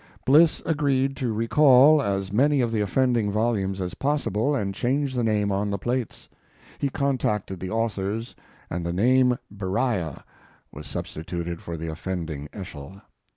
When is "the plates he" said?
5.69-6.89